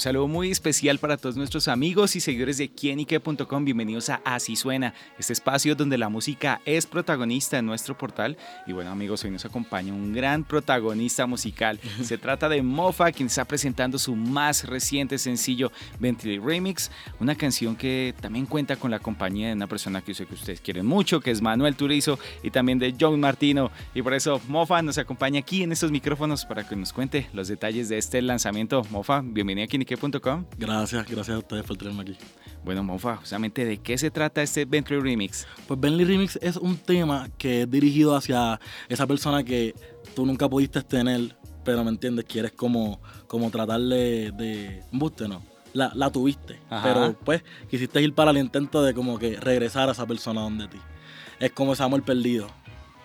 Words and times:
Un 0.00 0.02
saludo 0.02 0.28
muy 0.28 0.50
especial 0.50 0.96
para 0.98 1.18
todos 1.18 1.36
nuestros 1.36 1.68
amigos 1.68 2.16
y 2.16 2.20
seguidores 2.20 2.56
de 2.56 2.70
quienique.com. 2.70 3.66
Bienvenidos 3.66 4.08
a 4.08 4.22
Así 4.24 4.56
Suena, 4.56 4.94
este 5.18 5.34
espacio 5.34 5.74
donde 5.74 5.98
la 5.98 6.08
música 6.08 6.62
es 6.64 6.86
protagonista 6.86 7.58
en 7.58 7.66
nuestro 7.66 7.98
portal. 7.98 8.38
Y 8.66 8.72
bueno, 8.72 8.90
amigos, 8.90 9.22
hoy 9.24 9.30
nos 9.30 9.44
acompaña 9.44 9.92
un 9.92 10.14
gran 10.14 10.44
protagonista 10.44 11.26
musical. 11.26 11.78
Se 12.02 12.16
trata 12.16 12.48
de 12.48 12.62
Mofa, 12.62 13.12
quien 13.12 13.26
está 13.26 13.44
presentando 13.44 13.98
su 13.98 14.16
más 14.16 14.64
reciente 14.64 15.18
sencillo, 15.18 15.70
Bentley 15.98 16.38
Remix, 16.38 16.90
una 17.18 17.34
canción 17.34 17.76
que 17.76 18.14
también 18.22 18.46
cuenta 18.46 18.76
con 18.76 18.90
la 18.90 19.00
compañía 19.00 19.48
de 19.48 19.52
una 19.52 19.66
persona 19.66 20.00
que 20.00 20.14
sé 20.14 20.24
que 20.24 20.32
ustedes 20.32 20.62
quieren 20.62 20.86
mucho, 20.86 21.20
que 21.20 21.30
es 21.30 21.42
Manuel 21.42 21.76
Turizo, 21.76 22.18
y 22.42 22.50
también 22.50 22.78
de 22.78 22.94
John 22.98 23.20
Martino. 23.20 23.70
Y 23.94 24.00
por 24.00 24.14
eso 24.14 24.40
Mofa 24.48 24.80
nos 24.80 24.96
acompaña 24.96 25.40
aquí 25.40 25.62
en 25.62 25.72
estos 25.72 25.90
micrófonos 25.90 26.46
para 26.46 26.66
que 26.66 26.74
nos 26.74 26.90
cuente 26.90 27.28
los 27.34 27.48
detalles 27.48 27.90
de 27.90 27.98
este 27.98 28.22
lanzamiento. 28.22 28.82
Mofa, 28.88 29.20
bienvenido 29.22 29.66
a 29.66 29.68
Quienique 29.68 29.89
Gracias, 30.58 31.06
gracias 31.08 31.36
a 31.36 31.38
ustedes 31.38 31.64
por 31.64 31.76
tenerme 31.76 32.02
aquí. 32.02 32.16
Bueno, 32.64 32.82
Mofa, 32.82 33.16
justamente 33.16 33.64
de 33.64 33.78
qué 33.78 33.96
se 33.96 34.10
trata 34.10 34.42
este 34.42 34.64
Bentley 34.64 35.00
Remix. 35.00 35.46
Pues 35.66 35.80
Bentley 35.80 36.04
Remix 36.04 36.38
es 36.42 36.56
un 36.56 36.76
tema 36.76 37.28
que 37.38 37.62
es 37.62 37.70
dirigido 37.70 38.14
hacia 38.14 38.60
esa 38.88 39.06
persona 39.06 39.42
que 39.42 39.74
tú 40.14 40.26
nunca 40.26 40.48
pudiste 40.48 40.82
tener, 40.82 41.36
pero 41.64 41.82
me 41.84 41.90
entiendes, 41.90 42.24
quieres 42.26 42.52
como, 42.52 43.00
como 43.26 43.50
tratarle 43.50 44.32
de 44.32 44.82
embuste, 44.92 45.26
¿no? 45.26 45.42
La, 45.72 45.92
la 45.94 46.10
tuviste, 46.10 46.58
pero 46.82 47.16
pues 47.24 47.44
quisiste 47.70 48.02
ir 48.02 48.12
para 48.12 48.32
el 48.32 48.38
intento 48.38 48.82
de 48.82 48.92
como 48.92 49.18
que 49.18 49.36
regresar 49.36 49.88
a 49.88 49.92
esa 49.92 50.06
persona 50.06 50.40
donde 50.40 50.66
ti. 50.66 50.78
Es 51.38 51.52
como 51.52 51.72
ese 51.72 51.82
amor 51.82 52.02
perdido, 52.02 52.48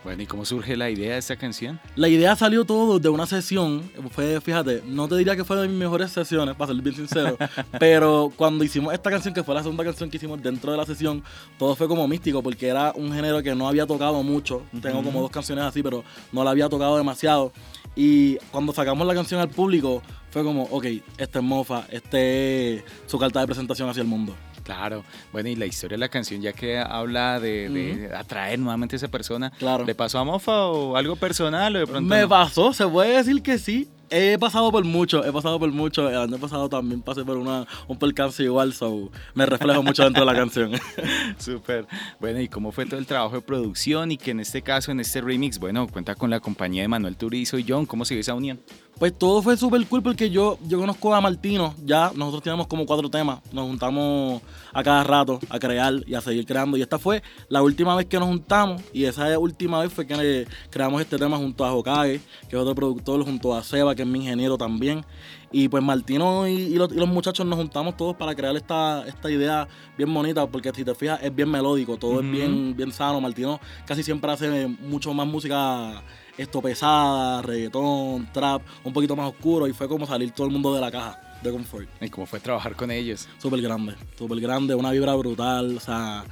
bueno, 0.05 0.21
¿y 0.21 0.27
cómo 0.27 0.45
surge 0.45 0.77
la 0.77 0.91
idea 0.91 1.13
de 1.13 1.17
esta 1.17 1.35
canción? 1.35 1.79
La 1.95 2.07
idea 2.07 2.35
salió 2.35 2.63
todo 2.63 2.99
de 2.99 3.09
una 3.09 3.25
sesión. 3.25 3.81
Fue, 4.11 4.39
fíjate, 4.39 4.83
no 4.85 5.07
te 5.07 5.15
diría 5.15 5.35
que 5.35 5.43
fue 5.43 5.57
de 5.57 5.67
mis 5.67 5.77
mejores 5.77 6.11
sesiones, 6.11 6.55
para 6.55 6.71
ser 6.71 6.83
bien 6.83 6.95
sincero. 6.95 7.35
pero 7.79 8.31
cuando 8.35 8.63
hicimos 8.63 8.93
esta 8.93 9.09
canción, 9.09 9.33
que 9.33 9.43
fue 9.43 9.55
la 9.55 9.63
segunda 9.63 9.83
canción 9.83 10.11
que 10.11 10.17
hicimos 10.17 10.43
dentro 10.43 10.71
de 10.71 10.77
la 10.77 10.85
sesión, 10.85 11.23
todo 11.57 11.75
fue 11.75 11.87
como 11.87 12.07
místico, 12.07 12.43
porque 12.43 12.67
era 12.67 12.93
un 12.95 13.11
género 13.11 13.41
que 13.41 13.55
no 13.55 13.67
había 13.67 13.87
tocado 13.87 14.21
mucho. 14.21 14.61
Tengo 14.79 15.01
como 15.01 15.21
dos 15.21 15.31
canciones 15.31 15.65
así, 15.65 15.81
pero 15.81 16.03
no 16.31 16.43
la 16.43 16.51
había 16.51 16.69
tocado 16.69 16.97
demasiado. 16.97 17.51
Y 17.95 18.35
cuando 18.51 18.73
sacamos 18.73 19.07
la 19.07 19.15
canción 19.15 19.41
al 19.41 19.49
público, 19.49 20.03
fue 20.29 20.43
como, 20.43 20.65
ok, 20.65 20.85
este 21.17 21.39
es 21.39 21.43
Mofa, 21.43 21.87
este 21.89 22.75
es 22.75 22.83
su 23.07 23.17
carta 23.17 23.39
de 23.39 23.47
presentación 23.47 23.89
hacia 23.89 24.01
el 24.01 24.07
mundo. 24.07 24.35
Claro, 24.65 25.03
bueno, 25.31 25.47
y 25.47 25.55
la 25.55 25.67
historia 25.67 25.93
de 25.93 25.99
la 25.99 26.09
canción, 26.09 26.41
ya 26.41 26.51
que 26.51 26.79
habla 26.79 27.39
de, 27.39 28.09
atraer 28.17 28.57
nuevamente 28.57 28.95
a 28.95 28.97
esa 28.97 29.09
persona, 29.09 29.51
claro. 29.51 29.85
¿le 29.85 29.93
pasó 29.93 30.17
a 30.17 30.23
Mofa 30.23 30.65
o 30.65 30.97
algo 30.97 31.15
personal 31.15 31.75
o 31.75 31.79
de 31.79 31.85
pronto? 31.85 32.09
Me 32.13 32.27
pasó, 32.27 32.73
se 32.73 32.87
puede 32.87 33.15
decir 33.15 33.43
que 33.43 33.59
sí. 33.59 33.87
He 34.09 34.37
pasado 34.39 34.71
por 34.71 34.83
mucho, 34.83 35.25
he 35.25 35.31
pasado 35.31 35.59
por 35.59 35.71
mucho. 35.71 36.09
El 36.09 36.17
año 36.17 36.37
pasado 36.37 36.69
también 36.69 37.01
pasé 37.01 37.23
por 37.23 37.37
una, 37.37 37.65
un 37.87 37.97
percance 37.97 38.43
igual, 38.43 38.73
so 38.73 39.11
me 39.33 39.45
reflejo 39.45 39.81
mucho 39.81 40.03
dentro 40.03 40.25
de 40.25 40.31
la 40.31 40.37
canción. 40.37 40.71
Súper. 41.37 41.87
Bueno, 42.19 42.39
¿y 42.39 42.47
cómo 42.47 42.71
fue 42.71 42.85
todo 42.85 42.99
el 42.99 43.07
trabajo 43.07 43.35
de 43.35 43.41
producción? 43.41 44.11
Y 44.11 44.17
que 44.17 44.31
en 44.31 44.39
este 44.39 44.61
caso, 44.61 44.91
en 44.91 44.99
este 44.99 45.21
remix, 45.21 45.57
bueno, 45.57 45.87
cuenta 45.87 46.13
con 46.15 46.29
la 46.29 46.39
compañía 46.39 46.83
de 46.83 46.87
Manuel 46.87 47.17
Turizo 47.17 47.57
y 47.57 47.65
John. 47.67 47.85
¿Cómo 47.87 48.05
se 48.05 48.19
esa 48.19 48.35
unión? 48.35 48.59
Pues 48.97 49.17
todo 49.17 49.41
fue 49.41 49.57
súper 49.57 49.85
cool 49.87 50.01
porque 50.01 50.29
yo, 50.29 50.57
yo 50.67 50.79
conozco 50.79 51.13
a 51.13 51.19
Martino, 51.19 51.75
ya 51.83 52.11
nosotros 52.15 52.41
teníamos 52.41 52.67
como 52.67 52.85
cuatro 52.85 53.09
temas, 53.09 53.41
nos 53.51 53.65
juntamos 53.67 54.41
a 54.71 54.83
cada 54.83 55.03
rato 55.03 55.37
a 55.49 55.59
crear 55.59 55.93
y 56.07 56.15
a 56.15 56.21
seguir 56.21 56.45
creando. 56.45 56.77
Y 56.77 56.81
esta 56.81 56.97
fue 56.97 57.21
la 57.49 57.61
última 57.61 57.93
vez 57.97 58.05
que 58.05 58.17
nos 58.17 58.29
juntamos 58.29 58.81
y 58.93 59.03
esa 59.03 59.37
última 59.37 59.81
vez 59.81 59.91
fue 59.91 60.07
que 60.07 60.47
creamos 60.69 61.01
este 61.01 61.17
tema 61.17 61.35
junto 61.35 61.65
a 61.65 61.73
Hokage, 61.73 62.21
que 62.49 62.55
es 62.55 62.61
otro 62.61 62.73
productor, 62.73 63.21
junto 63.25 63.53
a 63.53 63.63
Seba, 63.63 63.95
que 63.95 64.03
es 64.03 64.07
mi 64.07 64.19
ingeniero 64.19 64.57
también. 64.57 65.03
Y 65.51 65.67
pues 65.67 65.83
Martino 65.83 66.47
y, 66.47 66.75
los, 66.75 66.91
muchachos 67.07 67.45
nos 67.45 67.57
juntamos 67.57 67.97
todos 67.97 68.15
para 68.15 68.33
crear 68.33 68.55
esta, 68.55 69.05
esta 69.07 69.29
idea 69.29 69.67
bien 69.97 70.13
bonita, 70.13 70.47
porque 70.47 70.71
si 70.73 70.85
te 70.85 70.95
fijas 70.95 71.19
es 71.21 71.35
bien 71.35 71.49
melódico, 71.49 71.97
todo 71.97 72.21
es 72.21 72.31
bien, 72.31 72.75
bien 72.75 72.93
sano. 72.93 73.19
Martino 73.19 73.59
casi 73.85 74.03
siempre 74.03 74.31
hace 74.31 74.67
mucho 74.67 75.13
más 75.13 75.27
música 75.27 76.01
esto 76.37 76.61
pesada, 76.61 77.41
reggaetón, 77.41 78.31
trap, 78.31 78.61
un 78.83 78.93
poquito 78.93 79.15
más 79.15 79.29
oscuro 79.29 79.67
y 79.67 79.73
fue 79.73 79.87
como 79.87 80.05
salir 80.05 80.31
todo 80.31 80.47
el 80.47 80.53
mundo 80.53 80.73
de 80.73 80.81
la 80.81 80.91
caja 80.91 81.19
de 81.41 81.51
confort. 81.51 81.87
¿Y 82.01 82.09
cómo 82.09 82.25
fue 82.25 82.39
trabajar 82.39 82.75
con 82.75 82.91
ellos? 82.91 83.27
Súper 83.37 83.61
grande, 83.61 83.95
súper 84.17 84.39
grande, 84.39 84.75
una 84.75 84.91
vibra 84.91 85.13
brutal, 85.15 85.77
o 85.77 85.79
sea, 85.79 86.25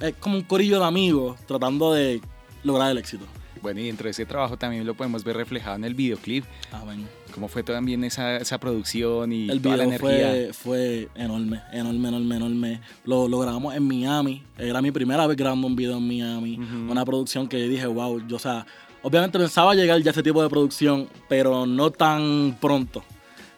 es 0.00 0.14
como 0.16 0.36
un 0.36 0.42
corillo 0.42 0.78
de 0.78 0.86
amigos 0.86 1.38
tratando 1.46 1.92
de 1.92 2.20
lograr 2.62 2.90
el 2.90 2.98
éxito. 2.98 3.24
Bueno, 3.62 3.80
y 3.80 3.86
dentro 3.86 4.04
de 4.04 4.10
ese 4.10 4.26
trabajo 4.26 4.56
también 4.56 4.86
lo 4.86 4.94
podemos 4.94 5.24
ver 5.24 5.36
reflejado 5.36 5.76
en 5.76 5.84
el 5.84 5.94
videoclip. 5.94 6.44
Ah, 6.72 6.82
bueno. 6.84 7.04
¿Cómo 7.32 7.48
fue 7.48 7.62
también 7.62 8.04
esa, 8.04 8.36
esa 8.36 8.58
producción 8.58 9.32
y 9.32 9.50
el 9.50 9.60
toda 9.60 9.76
la 9.76 9.84
energía? 9.84 10.08
Fue, 10.52 10.52
fue 10.52 11.08
enorme, 11.14 11.60
enorme, 11.72 12.08
enorme, 12.08 12.36
enorme. 12.36 12.80
Lo, 13.04 13.28
lo, 13.28 13.40
grabamos 13.40 13.74
en 13.74 13.86
Miami. 13.86 14.42
Era 14.56 14.80
mi 14.80 14.90
primera 14.90 15.26
vez 15.26 15.36
grabando 15.36 15.66
un 15.66 15.74
video 15.74 15.98
en 15.98 16.06
Miami. 16.06 16.56
Una 16.88 17.04
producción 17.04 17.48
que 17.48 17.56
dije, 17.68 17.86
wow, 17.86 18.26
yo, 18.26 18.36
o 18.36 18.38
sea, 18.38 18.64
Obviamente 19.06 19.38
pensaba 19.38 19.72
llegar 19.72 20.02
ya 20.02 20.10
a 20.10 20.12
ese 20.12 20.20
tipo 20.24 20.42
de 20.42 20.48
producción, 20.48 21.08
pero 21.28 21.64
no 21.64 21.92
tan 21.92 22.58
pronto. 22.60 23.04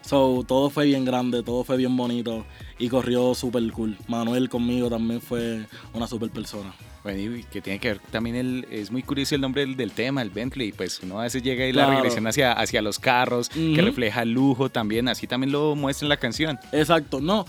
So, 0.08 0.42
todo 0.48 0.70
fue 0.70 0.86
bien 0.86 1.04
grande, 1.04 1.42
todo 1.42 1.64
fue 1.64 1.76
bien 1.76 1.94
bonito 1.94 2.46
y 2.78 2.88
corrió 2.88 3.34
súper 3.34 3.70
cool. 3.72 3.94
Manuel 4.06 4.48
conmigo 4.48 4.88
también 4.88 5.20
fue 5.20 5.66
una 5.92 6.06
súper 6.06 6.30
persona. 6.30 6.72
Bueno, 7.04 7.36
y 7.36 7.44
que 7.44 7.60
tiene 7.60 7.78
que 7.78 7.88
ver 7.88 8.00
también, 8.10 8.36
el, 8.36 8.66
es 8.70 8.90
muy 8.90 9.02
curioso 9.02 9.34
el 9.34 9.42
nombre 9.42 9.66
del, 9.66 9.92
tema, 9.92 10.22
el 10.22 10.30
Bentley, 10.30 10.72
pues 10.72 11.00
uno 11.02 11.20
a 11.20 11.24
veces 11.24 11.42
llega 11.42 11.66
y 11.66 11.74
la 11.74 11.90
regresión 11.90 12.26
hacia, 12.26 12.52
hacia 12.52 12.80
los 12.80 12.98
carros, 12.98 13.50
que 13.50 13.82
refleja 13.82 14.22
el 14.22 14.32
lujo 14.32 14.70
también, 14.70 15.08
así 15.08 15.26
también 15.26 15.52
lo 15.52 15.76
muestra 15.76 16.06
en 16.06 16.08
la 16.08 16.16
canción. 16.16 16.58
Exacto, 16.72 17.20
no, 17.20 17.44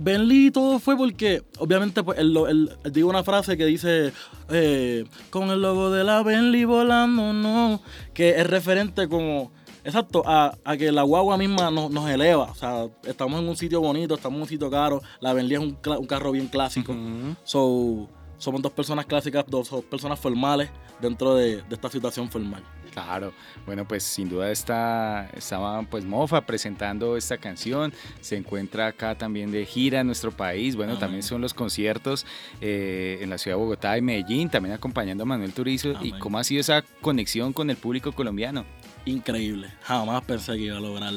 Bentley 0.00 0.50
todo 0.50 0.78
fue 0.78 0.96
porque, 0.96 1.42
obviamente, 1.58 2.02
pues, 2.02 2.18
el, 2.18 2.70
digo 2.90 3.10
una 3.10 3.22
frase 3.22 3.58
que 3.58 3.66
dice, 3.66 4.14
eh, 4.48 5.04
con 5.28 5.50
el 5.50 5.60
logo 5.60 5.90
de 5.90 6.04
la 6.04 6.22
Bentley 6.22 6.64
volando, 6.64 7.34
no, 7.34 7.82
que 8.14 8.30
es 8.40 8.46
referente 8.46 9.08
como, 9.08 9.52
exacto, 9.84 10.22
a, 10.26 10.56
que 10.78 10.92
la 10.92 11.02
guagua 11.02 11.36
misma 11.36 11.70
nos, 11.70 12.08
eleva. 12.08 12.44
O 12.44 12.54
sea, 12.54 12.86
estamos 13.04 13.40
en 13.40 13.48
un 13.48 13.56
sitio 13.56 13.80
bonito, 13.80 14.14
estamos 14.14 14.36
en 14.36 14.42
un 14.42 14.48
sitio 14.48 14.70
caro, 14.70 15.02
la 15.20 15.32
Bentley 15.32 15.56
es 15.56 15.62
un, 15.62 16.06
carro 16.06 16.32
bien 16.32 16.48
clásico. 16.48 16.94
So, 17.44 18.08
somos 18.38 18.62
dos 18.62 18.72
personas 18.72 19.06
clásicas, 19.06 19.44
dos, 19.46 19.70
personas 19.90 20.18
formales 20.18 20.70
dentro 21.00 21.34
de 21.34 21.62
esta 21.70 21.88
situación 21.90 22.28
formal. 22.30 22.62
Claro, 22.92 23.32
bueno, 23.64 23.86
pues 23.88 24.02
sin 24.02 24.28
duda 24.28 24.50
está, 24.50 25.30
estaba 25.34 25.82
pues 25.82 26.04
Mofa 26.04 26.42
presentando 26.42 27.16
esta 27.16 27.38
canción, 27.38 27.92
se 28.20 28.36
encuentra 28.36 28.88
acá 28.88 29.14
también 29.16 29.50
de 29.50 29.64
gira 29.64 30.00
en 30.00 30.06
nuestro 30.06 30.30
país, 30.30 30.76
bueno, 30.76 30.98
también 30.98 31.22
son 31.22 31.40
los 31.40 31.54
conciertos 31.54 32.26
eh, 32.60 33.18
en 33.22 33.30
la 33.30 33.38
ciudad 33.38 33.56
de 33.56 33.62
Bogotá 33.62 33.96
y 33.96 34.02
Medellín, 34.02 34.50
también 34.50 34.74
acompañando 34.74 35.22
a 35.22 35.26
Manuel 35.26 35.54
Turizo, 35.54 35.94
y 36.02 36.12
cómo 36.18 36.38
ha 36.38 36.44
sido 36.44 36.60
esa 36.60 36.82
conexión 37.00 37.54
con 37.54 37.70
el 37.70 37.76
público 37.76 38.12
colombiano 38.12 38.66
increíble. 39.04 39.68
Jamás 39.82 40.22
pensé 40.24 40.52
que 40.52 40.64
iba 40.64 40.76
a 40.76 40.80
lograr. 40.80 41.12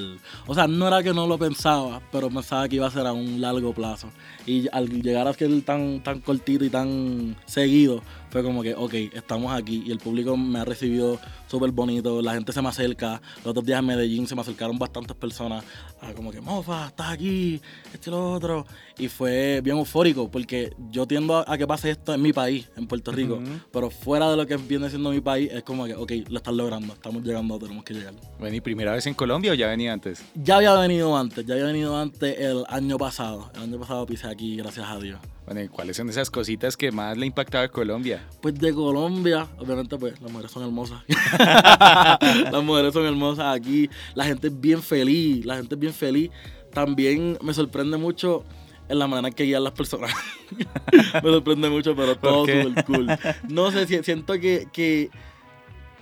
O 0.47 0.55
sea, 0.55 0.67
no 0.67 0.87
era 0.87 1.03
que 1.03 1.13
no 1.13 1.27
lo 1.27 1.37
pensaba, 1.37 2.01
pero 2.11 2.29
pensaba 2.29 2.67
que 2.67 2.77
iba 2.77 2.87
a 2.87 2.91
ser 2.91 3.05
a 3.05 3.13
un 3.13 3.39
largo 3.41 3.73
plazo. 3.73 4.09
Y 4.45 4.67
al 4.71 4.89
llegar 5.01 5.27
a 5.27 5.33
ser 5.33 5.61
tan, 5.61 6.01
tan 6.03 6.19
cortito 6.21 6.65
y 6.65 6.69
tan 6.69 7.35
seguido, 7.45 8.01
fue 8.35 8.43
como 8.43 8.61
que, 8.63 8.73
ok, 8.73 8.93
estamos 9.13 9.53
aquí 9.53 9.83
y 9.85 9.91
el 9.91 9.97
público 9.97 10.35
me 10.35 10.59
ha 10.59 10.65
recibido 10.65 11.17
súper 11.47 11.71
bonito, 11.71 12.21
la 12.21 12.33
gente 12.33 12.51
se 12.51 12.61
me 12.61 12.67
acerca. 12.67 13.21
Los 13.37 13.51
otros 13.51 13.63
días 13.63 13.79
en 13.79 13.85
Medellín 13.85 14.27
se 14.27 14.35
me 14.35 14.41
acercaron 14.41 14.77
bastantes 14.77 15.15
personas, 15.15 15.63
a 16.01 16.11
como 16.11 16.33
que, 16.33 16.41
mofa, 16.41 16.87
estás 16.87 17.11
aquí, 17.11 17.61
este 17.93 18.09
y 18.09 18.11
lo 18.11 18.33
otro. 18.33 18.65
Y 18.97 19.07
fue 19.07 19.61
bien 19.63 19.77
eufórico 19.77 20.29
porque 20.29 20.75
yo 20.91 21.07
tiendo 21.07 21.49
a, 21.49 21.57
que 21.57 21.65
pase 21.65 21.91
esto 21.91 22.13
en 22.13 22.21
mi 22.21 22.33
país, 22.33 22.67
en 22.75 22.87
Puerto 22.87 23.13
Rico, 23.13 23.39
pero 23.71 23.89
fuera 23.89 24.29
de 24.29 24.35
lo 24.35 24.45
que 24.45 24.57
viene 24.57 24.89
siendo 24.89 25.11
mi 25.11 25.21
país, 25.21 25.49
es 25.53 25.63
como 25.63 25.85
que, 25.85 25.95
ok, 25.95 26.11
lo 26.27 26.39
están 26.39 26.57
logrando, 26.57 26.91
estamos 26.91 27.23
llegando, 27.23 27.57
tenemos 27.57 27.85
que 27.85 27.93
llegar. 27.93 28.15
¿y 28.51 28.59
primera 28.59 28.91
vez 28.91 29.07
en 29.07 29.13
Colombia 29.13 29.53
o 29.53 29.55
ya 29.55 29.69
venía 29.69 29.93
antes? 29.93 30.25
Ya 30.35 30.57
había 30.57 30.73
venido 30.73 31.15
antes, 31.17 31.45
ya 31.45 31.53
había 31.53 31.67
venido 31.67 31.97
antes 31.97 32.37
el 32.37 32.65
año 32.67 32.97
pasado. 32.97 33.49
El 33.55 33.61
año 33.61 33.79
pasado 33.79 34.05
pisé 34.05 34.27
aquí, 34.27 34.57
gracias 34.57 34.89
a 34.89 34.99
Dios. 34.99 35.21
Bueno, 35.45 35.61
¿y 35.61 35.67
cuáles 35.67 35.97
son 35.97 36.09
esas 36.09 36.31
cositas 36.31 36.75
que 36.75 36.91
más 36.91 37.15
le 37.17 37.27
impactaba 37.27 37.65
a 37.65 37.69
Colombia? 37.69 38.27
Pues 38.41 38.55
de 38.55 38.73
Colombia, 38.73 39.47
obviamente, 39.59 39.95
pues 39.97 40.19
las 40.19 40.31
mujeres 40.31 40.51
son 40.51 40.63
hermosas. 40.63 41.03
las 42.51 42.63
mujeres 42.63 42.93
son 42.93 43.05
hermosas 43.05 43.55
aquí. 43.55 43.87
La 44.15 44.25
gente 44.25 44.47
es 44.47 44.59
bien 44.59 44.81
feliz, 44.81 45.45
la 45.45 45.57
gente 45.57 45.75
es 45.75 45.79
bien 45.79 45.93
feliz. 45.93 46.31
También 46.73 47.37
me 47.43 47.53
sorprende 47.53 47.97
mucho 47.97 48.43
en 48.89 48.97
la 48.97 49.07
manera 49.07 49.29
que 49.29 49.43
guían 49.43 49.63
las 49.63 49.73
personas. 49.73 50.11
me 51.23 51.29
sorprende 51.29 51.69
mucho, 51.69 51.95
pero 51.95 52.15
todo 52.17 52.47
súper 52.47 52.83
cool. 52.85 53.07
No 53.47 53.71
sé, 53.71 54.03
siento 54.03 54.33
que, 54.39 54.67
que 54.73 55.11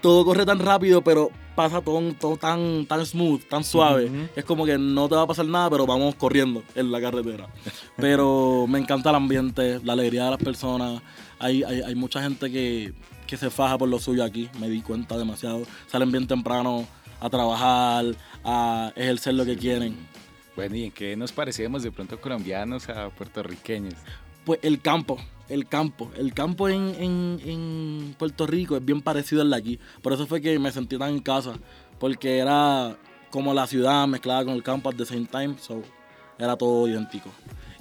todo 0.03 0.25
corre 0.25 0.45
tan 0.45 0.59
rápido, 0.59 1.01
pero 1.01 1.31
pasa 1.55 1.79
todo, 1.79 2.13
todo 2.19 2.35
tan, 2.35 2.85
tan 2.85 3.05
smooth, 3.05 3.43
tan 3.45 3.63
suave. 3.63 4.05
Ujú. 4.05 4.27
Es 4.35 4.43
como 4.43 4.65
que 4.65 4.77
no 4.77 5.07
te 5.07 5.15
va 5.15 5.21
a 5.21 5.27
pasar 5.27 5.45
nada, 5.45 5.69
pero 5.69 5.85
vamos 5.85 6.13
corriendo 6.15 6.61
en 6.75 6.91
la 6.91 6.99
carretera. 6.99 7.47
Pero 7.95 8.65
me 8.67 8.79
encanta 8.79 9.11
el 9.11 9.15
ambiente, 9.15 9.79
la 9.81 9.93
alegría 9.93 10.25
de 10.25 10.31
las 10.31 10.43
personas. 10.43 11.01
Hay, 11.39 11.63
hay, 11.63 11.81
hay 11.81 11.95
mucha 11.95 12.21
gente 12.21 12.51
que, 12.51 12.93
que 13.25 13.37
se 13.37 13.49
faja 13.49 13.77
por 13.77 13.87
lo 13.87 13.97
suyo 13.97 14.25
aquí, 14.25 14.49
me 14.59 14.69
di 14.69 14.81
cuenta 14.81 15.17
demasiado. 15.17 15.63
Salen 15.87 16.11
bien 16.11 16.27
temprano 16.27 16.85
a 17.21 17.29
trabajar, 17.29 18.05
a 18.43 18.91
ejercer 18.97 19.35
lo 19.35 19.45
que 19.45 19.55
quieren. 19.55 19.95
Bueno, 20.57 20.75
¿y 20.75 20.83
en 20.83 20.91
qué 20.91 21.15
nos 21.15 21.31
parecemos 21.31 21.81
de 21.81 21.91
pronto 21.93 22.19
colombianos 22.19 22.89
a 22.89 23.09
puertorriqueños? 23.09 23.95
Pues 24.43 24.59
el 24.63 24.81
campo, 24.81 25.17
el 25.49 25.67
campo. 25.67 26.09
El 26.17 26.33
campo 26.33 26.69
en, 26.69 26.95
en- 26.99 27.39
en 27.45 28.15
Puerto 28.17 28.47
Rico 28.47 28.75
es 28.77 28.83
bien 28.85 29.01
parecido 29.01 29.41
al 29.41 29.49
de 29.51 29.55
aquí. 29.57 29.79
Por 30.01 30.13
eso 30.13 30.25
fue 30.27 30.41
que 30.41 30.57
me 30.59 30.71
sentí 30.71 30.97
tan 30.97 31.09
en 31.11 31.19
casa. 31.19 31.53
Porque 31.99 32.37
era 32.39 32.97
como 33.29 33.53
la 33.53 33.65
ciudad 33.67 34.07
mezclada 34.07 34.45
con 34.45 34.53
el 34.53 34.63
campo 34.63 34.89
at 34.89 34.95
the 34.95 35.05
same 35.05 35.25
time. 35.25 35.55
So, 35.59 35.81
era 36.37 36.55
todo 36.57 36.87
idéntico. 36.87 37.29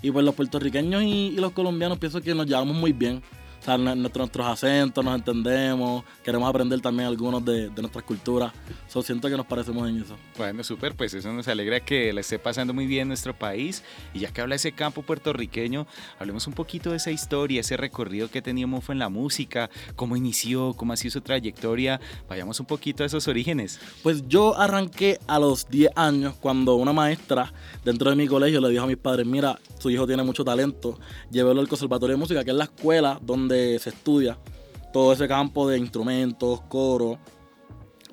Y 0.02 0.10
pues 0.10 0.24
los 0.24 0.34
puertorriqueños 0.34 1.02
y, 1.02 1.28
y 1.28 1.36
los 1.36 1.52
colombianos 1.52 1.98
pienso 1.98 2.20
que 2.20 2.34
nos 2.34 2.46
llevamos 2.46 2.76
muy 2.76 2.92
bien. 2.92 3.22
O 3.62 3.64
sea, 3.64 3.78
nu- 3.78 3.94
nuestros, 3.94 4.28
acentos, 4.46 5.04
nos 5.04 5.14
entendemos. 5.14 6.04
Queremos 6.24 6.48
aprender 6.48 6.80
también 6.80 7.08
algunos 7.08 7.44
de, 7.44 7.70
de 7.70 7.80
nuestras 7.80 8.04
culturas. 8.04 8.52
So, 8.88 9.02
siento 9.02 9.28
que 9.28 9.36
nos 9.36 9.46
parecemos 9.46 9.88
en 9.88 10.02
eso. 10.02 10.16
Bueno, 10.36 10.64
súper, 10.64 10.96
pues 10.96 11.14
eso 11.14 11.32
nos 11.32 11.46
alegra 11.46 11.78
que 11.78 12.12
le 12.12 12.20
esté 12.22 12.40
pasando 12.40 12.74
muy 12.74 12.86
bien 12.86 13.02
en 13.02 13.08
nuestro 13.08 13.34
país. 13.38 13.84
Y 14.14 14.18
ya 14.18 14.32
que 14.32 14.40
habla 14.40 14.56
ese 14.56 14.72
campo 14.72 15.02
puertorriqueño, 15.02 15.86
hablemos 16.18 16.46
un 16.48 16.54
poquito 16.54 16.90
de 16.90 16.96
esa 16.96 17.12
historia, 17.12 17.60
ese 17.60 17.76
recorrido 17.76 18.28
que 18.28 18.42
tenía 18.42 18.66
Mofo 18.66 18.90
en 18.90 18.98
la 18.98 19.08
música, 19.08 19.70
cómo 19.94 20.16
inició, 20.16 20.74
cómo 20.74 20.92
ha 20.92 20.96
sido 20.96 21.12
su 21.12 21.20
trayectoria. 21.20 22.00
Vayamos 22.28 22.58
un 22.58 22.66
poquito 22.66 23.04
a 23.04 23.06
esos 23.06 23.28
orígenes. 23.28 23.78
Pues 24.02 24.26
yo 24.26 24.58
arranqué 24.58 25.20
a 25.28 25.38
los 25.38 25.68
10 25.68 25.92
años 25.94 26.34
cuando 26.40 26.74
una 26.74 26.92
maestra 26.92 27.52
dentro 27.84 28.10
de 28.10 28.16
mi 28.16 28.26
colegio 28.26 28.60
le 28.60 28.70
dijo 28.70 28.82
a 28.82 28.86
mis 28.88 28.96
padres, 28.96 29.24
mira, 29.24 29.56
su 29.78 29.88
hijo 29.88 30.04
tiene 30.06 30.24
mucho 30.24 30.44
talento, 30.44 30.98
llévelo 31.30 31.60
al 31.60 31.68
Conservatorio 31.68 32.16
de 32.16 32.18
Música, 32.20 32.42
que 32.44 32.50
es 32.50 32.56
la 32.56 32.64
escuela 32.64 33.18
donde 33.22 33.51
se 33.78 33.90
estudia 33.90 34.38
todo 34.92 35.12
ese 35.12 35.26
campo 35.28 35.68
de 35.68 35.78
instrumentos, 35.78 36.60
coro. 36.68 37.18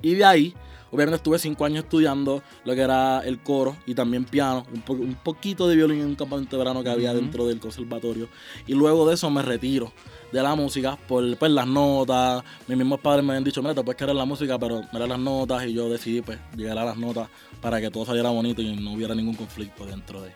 Y 0.02 0.14
de 0.14 0.24
ahí, 0.24 0.54
obviamente 0.90 1.16
estuve 1.16 1.38
5 1.38 1.64
años 1.64 1.84
estudiando 1.84 2.42
lo 2.64 2.74
que 2.74 2.80
era 2.80 3.20
el 3.20 3.42
coro 3.42 3.76
y 3.86 3.94
también 3.94 4.24
piano, 4.24 4.64
un, 4.72 4.80
po- 4.80 4.94
un 4.94 5.14
poquito 5.14 5.68
de 5.68 5.76
violín 5.76 6.00
en 6.00 6.06
un 6.06 6.14
campamento 6.14 6.56
de 6.56 6.58
verano 6.64 6.82
que 6.82 6.88
había 6.88 7.12
dentro 7.12 7.46
del 7.46 7.60
conservatorio. 7.60 8.28
Y 8.66 8.72
luego 8.74 9.06
de 9.06 9.14
eso 9.14 9.28
me 9.30 9.42
retiro 9.42 9.92
de 10.32 10.42
la 10.42 10.54
música 10.54 10.96
por 11.08 11.36
pues, 11.36 11.52
las 11.52 11.66
notas. 11.66 12.42
Mis 12.66 12.78
mismos 12.78 12.98
padres 13.00 13.24
me 13.24 13.32
habían 13.32 13.44
dicho, 13.44 13.60
mira, 13.60 13.74
te 13.74 13.82
puedes 13.82 13.96
quedar 13.98 14.10
en 14.10 14.16
la 14.18 14.24
música, 14.24 14.58
pero 14.58 14.82
mira 14.92 15.06
las 15.06 15.18
notas. 15.18 15.66
Y 15.66 15.74
yo 15.74 15.90
decidí 15.90 16.22
pues 16.22 16.38
llegar 16.56 16.78
a 16.78 16.84
las 16.86 16.96
notas 16.96 17.28
para 17.60 17.78
que 17.80 17.90
todo 17.90 18.06
saliera 18.06 18.30
bonito 18.30 18.62
y 18.62 18.74
no 18.74 18.94
hubiera 18.94 19.14
ningún 19.14 19.34
conflicto 19.34 19.84
dentro 19.84 20.22
de. 20.22 20.32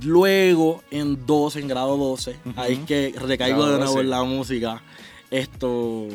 Luego, 0.00 0.82
en 0.90 1.26
12, 1.26 1.60
en 1.60 1.68
grado 1.68 1.96
12, 1.96 2.36
Ujú. 2.44 2.60
ahí 2.60 2.72
es 2.74 2.78
que 2.80 3.14
recaigo 3.20 3.58
Grado 3.58 3.72
de 3.72 3.78
nuevo 3.78 3.92
12. 3.94 4.00
en 4.04 4.10
la 4.10 4.22
música. 4.24 4.82
Esto, 5.30 6.08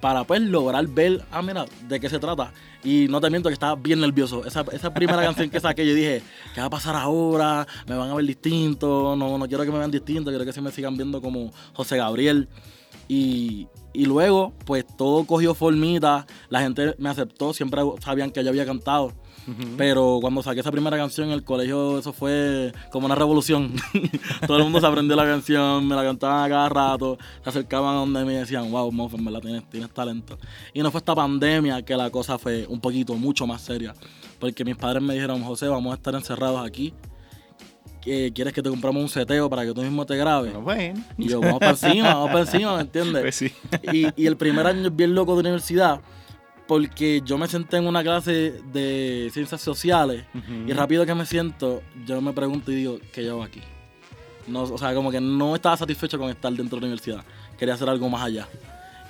para 0.00 0.24
pues 0.24 0.40
lograr 0.42 0.86
ver, 0.86 1.24
ah, 1.30 1.42
mira, 1.42 1.66
de 1.88 2.00
qué 2.00 2.08
se 2.08 2.18
trata. 2.18 2.52
Y 2.84 3.06
no 3.10 3.20
te 3.20 3.28
miento 3.30 3.48
que 3.48 3.54
estaba 3.54 3.74
bien 3.74 4.00
nervioso. 4.00 4.44
Esa, 4.46 4.64
esa 4.72 4.94
primera 4.94 5.22
canción 5.22 5.50
que 5.50 5.58
saqué, 5.60 5.86
yo 5.86 5.94
dije, 5.94 6.22
¿qué 6.54 6.60
va 6.60 6.66
a 6.68 6.70
pasar 6.70 6.94
ahora? 6.96 7.66
Me 7.86 7.96
van 7.96 8.10
a 8.10 8.14
ver 8.14 8.24
distinto. 8.24 9.16
No, 9.16 9.36
no 9.36 9.48
quiero 9.48 9.64
que 9.64 9.70
me 9.72 9.78
vean 9.78 9.90
distinto, 9.90 10.30
quiero 10.30 10.44
que 10.44 10.52
se 10.52 10.60
me 10.60 10.70
sigan 10.70 10.96
viendo 10.96 11.20
como 11.20 11.52
José 11.74 11.96
Gabriel. 11.96 12.48
Y, 13.08 13.66
y 13.92 14.04
luego, 14.06 14.52
pues 14.64 14.86
todo 14.96 15.24
cogió 15.24 15.54
formita. 15.54 16.26
La 16.50 16.60
gente 16.60 16.94
me 16.98 17.08
aceptó, 17.08 17.52
siempre 17.52 17.82
sabían 18.02 18.30
que 18.30 18.42
yo 18.44 18.50
había 18.50 18.64
cantado. 18.66 19.12
Pero 19.76 20.18
cuando 20.20 20.42
saqué 20.42 20.60
esa 20.60 20.70
primera 20.70 20.96
canción 20.96 21.28
en 21.28 21.32
el 21.34 21.42
colegio, 21.44 21.98
eso 21.98 22.12
fue 22.12 22.72
como 22.92 23.06
una 23.06 23.14
revolución. 23.14 23.72
Todo 24.46 24.58
el 24.58 24.64
mundo 24.64 24.80
se 24.80 24.86
aprendió 24.86 25.16
la 25.16 25.24
canción, 25.24 25.86
me 25.88 25.94
la 25.96 26.02
cantaban 26.04 26.44
a 26.44 26.48
cada 26.48 26.68
rato, 26.68 27.16
se 27.42 27.48
acercaban 27.50 27.94
a 27.94 27.98
donde 28.00 28.24
me 28.24 28.34
decían, 28.34 28.70
wow, 28.70 28.90
Moff, 28.92 29.14
en 29.14 29.24
verdad 29.24 29.40
tienes, 29.40 29.64
tienes 29.70 29.90
talento. 29.90 30.38
Y 30.74 30.82
no 30.82 30.90
fue 30.90 30.98
esta 30.98 31.14
pandemia 31.14 31.82
que 31.82 31.96
la 31.96 32.10
cosa 32.10 32.38
fue 32.38 32.66
un 32.68 32.80
poquito, 32.80 33.14
mucho 33.14 33.46
más 33.46 33.62
seria. 33.62 33.94
Porque 34.38 34.64
mis 34.64 34.76
padres 34.76 35.02
me 35.02 35.14
dijeron, 35.14 35.42
José, 35.42 35.66
vamos 35.68 35.92
a 35.92 35.96
estar 35.96 36.14
encerrados 36.14 36.64
aquí. 36.66 36.92
¿Qué- 38.00 38.32
¿Quieres 38.34 38.52
que 38.54 38.62
te 38.62 38.70
compramos 38.70 39.02
un 39.02 39.08
seteo 39.08 39.50
para 39.50 39.64
que 39.64 39.72
tú 39.72 39.82
mismo 39.82 40.06
te 40.06 40.16
grabes? 40.16 40.52
Bueno, 40.62 40.64
bueno. 40.94 41.04
Y 41.18 41.28
yo, 41.28 41.40
vamos 41.40 41.58
para 41.58 41.72
encima, 41.72 42.14
vamos 42.14 42.28
para 42.30 42.40
encima, 42.40 42.76
¿me 42.76 42.82
entiendes? 42.82 43.22
Pues 43.22 43.34
sí. 43.34 43.52
y, 43.92 44.22
y 44.22 44.26
el 44.26 44.36
primer 44.36 44.66
año 44.66 44.86
es 44.88 44.94
bien 44.94 45.14
loco 45.14 45.34
de 45.34 45.40
universidad 45.40 46.00
porque 46.68 47.22
yo 47.24 47.38
me 47.38 47.48
senté 47.48 47.78
en 47.78 47.86
una 47.86 48.02
clase 48.02 48.60
de 48.72 49.30
ciencias 49.32 49.60
sociales 49.60 50.24
y 50.66 50.72
rápido 50.74 51.06
que 51.06 51.14
me 51.14 51.24
siento, 51.24 51.82
yo 52.06 52.20
me 52.20 52.34
pregunto 52.34 52.70
y 52.70 52.76
digo, 52.76 52.98
¿qué 53.12 53.24
yo 53.24 53.32
hago 53.32 53.42
aquí? 53.42 53.62
No, 54.46 54.62
o 54.62 54.78
sea, 54.78 54.94
como 54.94 55.10
que 55.10 55.20
no 55.20 55.56
estaba 55.56 55.76
satisfecho 55.76 56.18
con 56.18 56.28
estar 56.28 56.52
dentro 56.52 56.76
de 56.76 56.82
la 56.82 56.86
universidad. 56.88 57.24
Quería 57.58 57.74
hacer 57.74 57.88
algo 57.88 58.08
más 58.10 58.22
allá. 58.22 58.46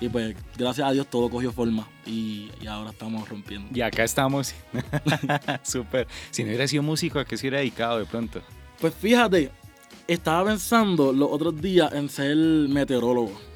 Y 0.01 0.07
pues, 0.07 0.35
gracias 0.57 0.87
a 0.87 0.91
Dios, 0.91 1.07
todo 1.07 1.29
cogió 1.29 1.51
forma 1.51 1.85
y, 2.05 2.49
y 2.61 2.67
ahora 2.67 2.91
estamos 2.91 3.27
rompiendo. 3.27 3.67
Y 3.77 3.81
acá 3.81 4.05
estamos. 4.05 4.55
Súper. 5.63 6.07
Si 6.31 6.43
no 6.43 6.49
hubiera 6.49 6.65
sido 6.65 6.81
músico, 6.81 7.19
¿a 7.19 7.25
qué 7.25 7.35
se 7.35 7.43
hubiera 7.43 7.57
dedicado 7.57 7.99
de 7.99 8.05
pronto? 8.05 8.41
Pues 8.79 8.93
fíjate, 8.93 9.51
estaba 10.07 10.49
pensando 10.49 11.11
los 11.11 11.29
otros 11.29 11.61
días 11.61 11.91
en 11.93 12.07
ser 12.07 12.37
meteorólogo. 12.37 13.49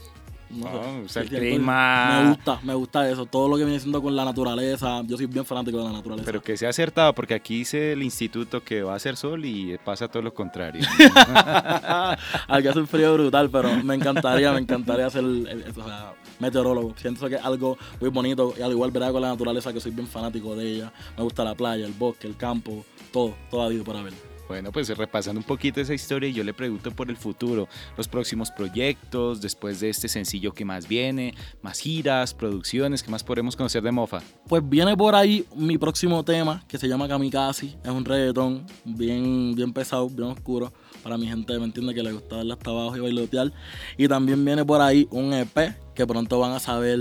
No 0.56 0.68
sé, 0.72 1.02
o 1.06 1.10
sea, 1.10 1.22
el 1.24 1.30
clima. 1.30 2.22
Me 2.24 2.30
gusta, 2.30 2.60
me 2.64 2.74
gusta 2.74 3.10
eso. 3.10 3.26
Todo 3.26 3.48
lo 3.50 3.58
que 3.58 3.64
viene 3.66 3.80
siendo 3.80 4.02
con 4.02 4.16
la 4.16 4.24
naturaleza. 4.26 5.02
Yo 5.06 5.18
soy 5.18 5.26
bien 5.26 5.46
fanático 5.46 5.78
de 5.80 5.84
la 5.86 5.92
naturaleza. 5.92 6.26
Pero 6.26 6.42
que 6.42 6.56
sea 6.58 6.70
acertado, 6.70 7.14
porque 7.14 7.34
aquí 7.34 7.60
dice 7.60 7.92
el 7.94 8.04
instituto 8.04 8.64
que 8.64 8.84
va 8.84 8.96
a 8.96 9.00
ser 9.00 9.16
sol 9.18 9.44
y 9.46 9.78
pasa 9.84 10.08
todo 10.08 10.24
lo 10.24 10.34
contrario. 10.34 10.82
Aquí 12.48 12.68
hace 12.68 12.80
un 12.80 12.88
frío 12.88 13.14
brutal, 13.14 13.50
pero 13.50 13.70
me 13.84 13.96
encantaría, 13.96 14.52
me 14.52 14.60
encantaría 14.60 15.10
ser 15.10 15.24
el- 15.24 15.48
el- 15.48 15.66
o 15.70 15.86
sea, 15.86 16.14
meteorólogo. 16.40 16.94
Siento 16.98 17.28
que 17.30 17.36
es 17.36 17.44
algo 17.46 17.78
muy 18.00 18.10
bonito 18.10 18.54
y 18.58 18.62
al 18.62 18.72
igual 18.72 18.92
verá 18.92 19.12
con 19.12 19.22
la 19.22 19.30
naturaleza 19.30 19.72
que 19.74 19.80
soy 19.80 19.92
bien 19.92 20.08
fanático 20.08 20.56
de 20.56 20.70
ella. 20.72 20.94
Me 21.18 21.24
gusta 21.24 21.44
la 21.44 21.56
playa, 21.56 21.86
el 21.86 21.94
bosque, 21.94 22.28
el 22.28 22.36
campo, 22.38 22.86
todo, 23.12 23.34
todo 23.50 23.62
ha 23.62 23.66
habido 23.66 23.84
para 23.84 24.02
ver. 24.02 24.14
Bueno, 24.48 24.72
pues 24.72 24.90
repasando 24.96 25.40
un 25.40 25.46
poquito 25.46 25.80
esa 25.80 25.94
historia, 25.94 26.30
yo 26.30 26.44
le 26.44 26.54
pregunto 26.54 26.92
por 26.92 27.10
el 27.10 27.16
futuro, 27.16 27.68
los 27.98 28.08
próximos 28.10 28.52
proyectos, 28.52 29.42
después 29.42 29.80
de 29.80 29.90
este 29.90 30.08
sencillo 30.10 30.54
que 30.54 30.66
más 30.66 30.88
viene, 30.88 31.34
más 31.62 31.80
giras, 31.80 32.34
producciones, 32.34 33.02
¿qué 33.02 33.10
más 33.10 33.24
podremos 33.24 33.56
conocer 33.56 33.82
de 33.82 33.92
Mofa? 33.92 34.22
Pues 34.48 34.62
viene 34.68 34.96
por 34.98 35.16
ahí 35.16 35.46
mi 35.56 35.78
próximo 35.78 36.24
tema 36.24 36.64
que 36.68 36.78
se 36.78 36.88
llama 36.88 37.08
Kamikaze. 37.08 37.78
Es 37.84 37.90
un 37.90 38.04
reggaetón 38.04 38.66
bien, 38.84 39.56
bien 39.56 39.72
pesado, 39.72 40.10
bien 40.10 40.30
oscuro. 40.30 40.74
Para 41.02 41.18
mi 41.18 41.28
gente, 41.28 41.58
¿me 41.58 41.66
entiende? 41.66 41.94
Que 41.94 42.04
le 42.04 42.12
gusta 42.12 42.36
darle 42.38 42.54
hasta 42.54 42.70
abajo 42.70 42.96
y 42.98 43.00
bailotear. 43.00 43.52
Y 43.98 44.08
también 44.08 44.44
viene 44.44 44.64
por 44.66 44.82
ahí 44.82 45.08
un 45.10 45.34
EP 45.34 45.76
que 45.96 46.06
pronto 46.06 46.40
van 46.40 46.52
a 46.52 46.60
saber 46.60 47.00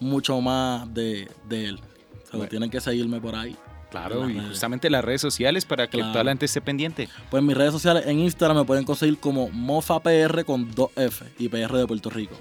mucho 0.00 0.40
más 0.40 0.92
de, 0.94 1.28
de 1.48 1.66
él. 1.66 1.74
O 1.76 2.26
sea, 2.26 2.38
Bueno. 2.38 2.48
tienen 2.48 2.70
que 2.70 2.80
seguirme 2.80 3.20
por 3.20 3.34
ahí. 3.34 3.56
Claro, 4.00 4.28
y 4.28 4.38
justamente 4.40 4.90
las 4.90 5.04
redes 5.04 5.20
sociales 5.20 5.64
para 5.64 5.86
que 5.88 5.98
Claro. 5.98 6.12
toda 6.12 6.24
la 6.24 6.30
gente 6.32 6.46
esté 6.46 6.60
pendiente. 6.60 7.08
Pues 7.30 7.42
mis 7.42 7.56
redes 7.56 7.72
sociales, 7.72 8.04
en 8.06 8.18
Instagram 8.18 8.58
me 8.58 8.64
pueden 8.64 8.84
conseguir 8.84 9.18
como 9.18 9.48
MofaPR 9.50 10.44
con 10.44 10.70
2F 10.74 11.24
y 11.38 11.48
PR 11.48 11.76
de 11.78 11.86
Puerto 11.86 12.10
Rico. 12.10 12.34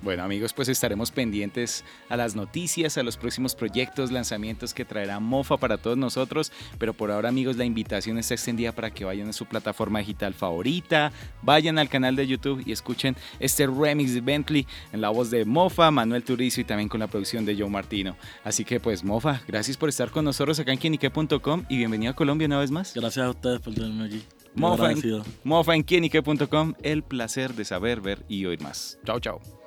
Bueno 0.00 0.22
amigos, 0.22 0.52
pues 0.52 0.68
estaremos 0.68 1.10
pendientes 1.10 1.84
a 2.08 2.16
las 2.16 2.36
noticias, 2.36 2.96
a 2.98 3.02
los 3.02 3.16
próximos 3.16 3.56
proyectos, 3.56 4.12
lanzamientos 4.12 4.72
que 4.72 4.84
traerá 4.84 5.18
Mofa 5.18 5.56
para 5.56 5.76
todos 5.76 5.98
nosotros. 5.98 6.52
Pero 6.78 6.94
por 6.94 7.10
ahora 7.10 7.28
amigos, 7.28 7.56
la 7.56 7.64
invitación 7.64 8.16
está 8.18 8.34
extendida 8.34 8.72
para 8.72 8.90
que 8.90 9.04
vayan 9.04 9.28
a 9.28 9.32
su 9.32 9.46
plataforma 9.46 9.98
digital 9.98 10.34
favorita, 10.34 11.12
vayan 11.42 11.78
al 11.78 11.88
canal 11.88 12.14
de 12.14 12.26
YouTube 12.26 12.62
y 12.64 12.70
escuchen 12.70 13.16
este 13.40 13.66
remix 13.66 14.14
de 14.14 14.20
Bentley 14.20 14.66
en 14.92 15.00
la 15.00 15.08
voz 15.08 15.30
de 15.30 15.44
Mofa, 15.44 15.90
Manuel 15.90 16.22
Turizo 16.22 16.60
y 16.60 16.64
también 16.64 16.88
con 16.88 17.00
la 17.00 17.08
producción 17.08 17.44
de 17.44 17.56
Joe 17.56 17.68
Martino. 17.68 18.16
Así 18.44 18.64
que 18.64 18.78
pues 18.78 19.02
Mofa, 19.02 19.42
gracias 19.48 19.76
por 19.76 19.88
estar 19.88 20.10
con 20.10 20.24
nosotros 20.24 20.60
acá 20.60 20.72
en 20.72 20.78
quienique.com 20.78 21.64
y 21.68 21.76
bienvenido 21.76 22.12
a 22.12 22.14
Colombia 22.14 22.46
una 22.46 22.60
vez 22.60 22.70
más. 22.70 22.94
Gracias 22.94 23.26
a 23.26 23.30
ustedes 23.30 23.60
por 23.60 23.74
tenerme 23.74 24.04
aquí. 24.04 24.22
Mofa 24.54 24.92
en, 24.92 25.22
Mofa 25.44 25.74
en 25.74 25.82
quienique.com, 25.82 26.74
el 26.82 27.02
placer 27.02 27.54
de 27.54 27.64
saber, 27.64 28.00
ver 28.00 28.24
y 28.28 28.44
oír 28.46 28.60
más. 28.60 28.98
Chao, 29.04 29.20
chao. 29.20 29.57